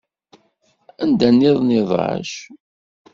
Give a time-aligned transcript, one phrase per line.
[1.01, 2.31] Anda-nniḍen iḍac.